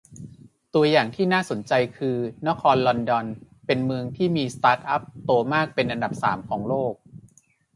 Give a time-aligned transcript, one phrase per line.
[0.73, 2.15] ตัวอย่างที่น่าสนใจคือ
[2.47, 3.25] นครลอนดอน
[3.65, 6.93] เป็นเมืองที่มีสตาร์ทอัพโตมากเป็นอันดับ สาม ของโลก